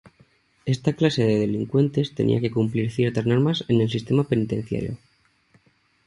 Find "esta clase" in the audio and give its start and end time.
0.65-1.21